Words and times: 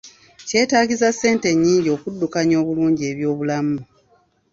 Kyetaagisa 0.47 1.07
ssente 1.13 1.49
nnyingi 1.53 1.89
okuddukanya 1.95 2.55
obulungi 2.61 3.01
eby'obulamu. 3.11 3.77